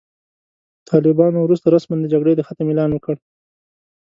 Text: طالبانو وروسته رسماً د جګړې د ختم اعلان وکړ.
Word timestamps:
طالبانو 0.89 1.37
وروسته 1.41 1.67
رسماً 1.75 1.95
د 2.01 2.05
جګړې 2.13 2.33
د 2.35 2.41
ختم 2.47 2.65
اعلان 2.69 2.89
وکړ. 2.93 3.15